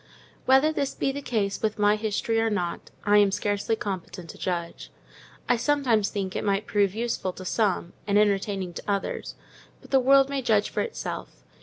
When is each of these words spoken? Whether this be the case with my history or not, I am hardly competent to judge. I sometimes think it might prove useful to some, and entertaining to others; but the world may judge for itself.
Whether 0.47 0.71
this 0.73 0.95
be 0.95 1.11
the 1.11 1.21
case 1.21 1.61
with 1.61 1.77
my 1.77 1.95
history 1.95 2.39
or 2.41 2.49
not, 2.49 2.89
I 3.03 3.19
am 3.19 3.29
hardly 3.31 3.75
competent 3.75 4.31
to 4.31 4.37
judge. 4.39 4.89
I 5.47 5.57
sometimes 5.57 6.09
think 6.09 6.35
it 6.35 6.43
might 6.43 6.65
prove 6.65 6.95
useful 6.95 7.33
to 7.33 7.45
some, 7.45 7.93
and 8.07 8.17
entertaining 8.17 8.73
to 8.73 8.83
others; 8.87 9.35
but 9.79 9.91
the 9.91 9.99
world 9.99 10.27
may 10.27 10.41
judge 10.41 10.71
for 10.71 10.81
itself. 10.81 11.43